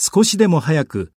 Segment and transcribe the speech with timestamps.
[0.00, 1.12] 少しでも早く